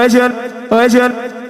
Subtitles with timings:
[0.00, 0.18] Hoje,
[0.70, 0.98] hoje,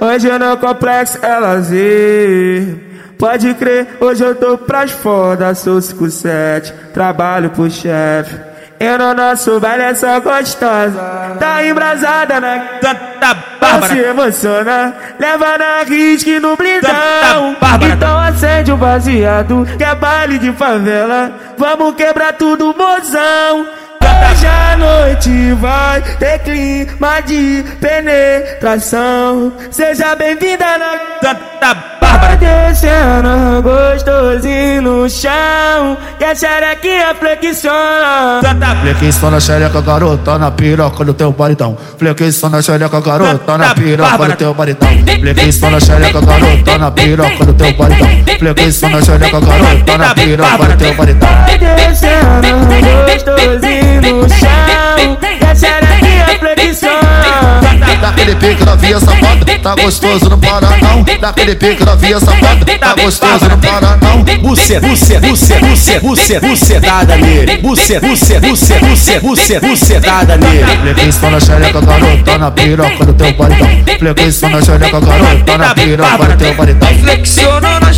[0.01, 2.77] hoje no complexo é lazer.
[3.17, 8.35] Pode crer, hoje eu tô pras foda, sou 57, trabalho pro chefe.
[8.81, 10.99] Eu no nosso baile é só gostosa,
[11.39, 14.09] tá embrasada na Santa Pra se Bárbara.
[14.09, 17.57] emociona, leva na risque no blindão.
[17.61, 17.93] Bárbara.
[17.93, 21.31] Então acende o baseado, que é baile de favela.
[21.57, 23.67] Vamos quebrar tudo, mozão.
[24.03, 24.90] Hoje a noite
[25.29, 29.53] vai ter clima de penetração.
[29.71, 32.37] Seja bem-vinda na Santa Vai Bárbara.
[32.37, 35.99] descendo gostosinho no chão.
[36.19, 38.41] E a xerequinha flexiona.
[38.43, 41.77] Santa Flexiona na xereca, garota, na piroca do teu baritão.
[41.99, 44.89] Flexiona na xereca, garota, na piroca do teu baritão.
[44.89, 48.09] Flexiona na xereca, garota, na piroca do teu baritão.
[48.39, 51.29] Flexiona na xereca, garota, na piroca do teu baritão.
[51.29, 52.49] Vai descendo
[53.05, 53.90] gostosinho
[58.21, 61.03] Daquele pique da via safada, tá gostoso, não para não.
[61.03, 64.23] Daquele pique da via safada, tá gostoso, não para não.
[64.43, 67.57] Buceta, buceta, buceta, buceta, buceta, bucetada nele.
[67.59, 70.95] Buceta, buceta, buceta, buceta, buceta, bucetada nele.
[70.95, 73.69] Flexiona na xereca, garota, na piroca do teu baritão.
[73.99, 76.89] Flexiona na xereca, garota, na piroca do teu baritão.
[76.99, 77.90] Flexionando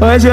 [0.00, 0.28] hoje,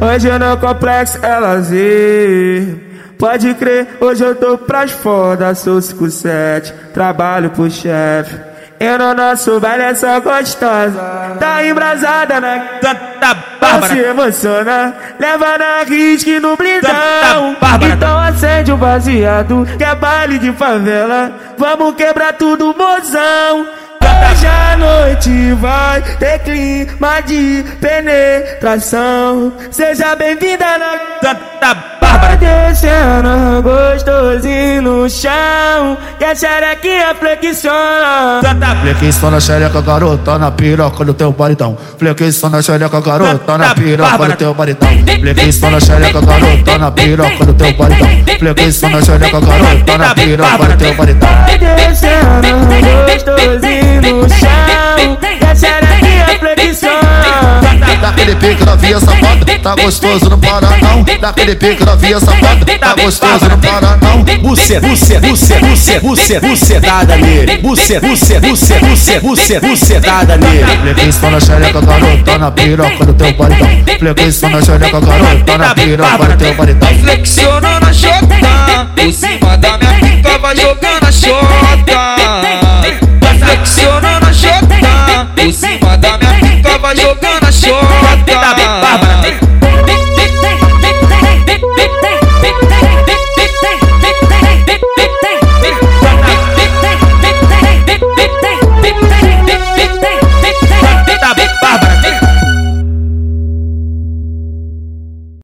[0.00, 2.76] hoje no complexo é lazer.
[3.18, 8.34] Pode crer, hoje eu tô pras foda, sou 57, trabalho pro chefe.
[8.80, 10.98] Eu no nosso baile é só gostosa,
[11.38, 14.08] tá embrasada na Santa Pra se Bárbara.
[14.08, 17.56] emociona, leva na risque no blindão.
[17.60, 17.92] Bárbara.
[17.92, 21.30] Então acende o baseado, que é baile de favela.
[21.58, 23.68] Vamos quebrar tudo, mozão.
[24.30, 29.52] Hoje a noite vai ter clima de penetração.
[29.72, 32.36] Seja bem-vinda na Santa Vai Bárbara.
[32.36, 35.98] descendo gostosinho no chão.
[36.20, 38.40] E a xerequinha flexiona.
[38.42, 41.76] Santa Flexiona na xereca, garota, na piroca do teu baritão.
[41.98, 44.88] Flexiona na xereca, garota, na piroca do teu baritão.
[44.88, 48.08] Flexiona na xereca, garota, na piroca do teu baritão.
[48.38, 51.28] Flexiona na xereca, garota, na piroca do teu baritão.
[51.28, 52.48] Vai descendo
[53.06, 53.69] gostosinho
[58.40, 61.04] Pique da via safada, tá gostoso, não para não.
[61.20, 64.22] Daquele pique da via safada, tá gostoso, não para não.
[64.40, 67.58] Buceta, buceta, buceta, buceta, buceta, bucetada nele.
[67.58, 70.94] Buceta, buceta, buceta, buceta, buceta, bucetada nele.
[70.94, 73.68] Flexiona na xereca, garota, na piroca do teu baritão.
[73.98, 76.88] Flexiona na xereca, garota, na piroca do teu baritão.
[77.00, 82.16] Flexionando a chota Por cima da minha pica vai jogando a chota
[83.38, 86.19] Flexionando a chota Por cima da minha
[86.70, 88.59] tava jogando a chota.